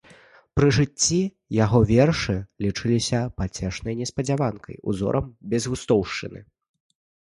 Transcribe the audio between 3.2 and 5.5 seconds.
пацешнай неспадзяванкай, узорам